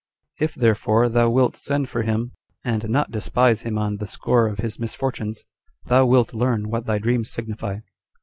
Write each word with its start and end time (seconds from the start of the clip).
"If, 0.39 0.55
therefore, 0.55 1.09
thou 1.09 1.29
wilt 1.29 1.55
send 1.55 1.87
for 1.87 2.01
him, 2.01 2.31
and 2.65 2.89
not 2.89 3.11
despise 3.11 3.61
him 3.61 3.77
on 3.77 3.97
the 3.97 4.07
score 4.07 4.47
of 4.47 4.57
his 4.57 4.79
misfortunes, 4.79 5.43
thou 5.85 6.07
wilt 6.07 6.33
learn 6.33 6.71
what 6.71 6.87
thy 6.87 6.97
dreams 6.97 7.29
signify." 7.29 7.81